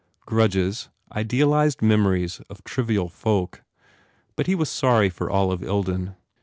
Grudges, 0.25 0.89
idealized 1.11 1.83
memories 1.83 2.41
of 2.49 2.63
trivial 2.63 3.07
folk. 3.07 3.61
But 4.35 4.47
he 4.47 4.55
was 4.55 4.67
sorry 4.67 5.11
for 5.11 5.29
Olive 5.29 5.61
Ilden. 5.61 6.15